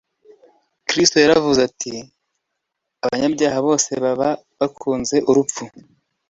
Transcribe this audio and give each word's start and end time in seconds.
Kristo 0.87 1.15
yaravuze 1.19 1.59
ati: 1.69 1.93
"Abanyanga 3.03 3.47
bose 3.67 3.91
baba 4.03 4.29
bakunze 4.59 5.15
urupfu.' 5.29 5.63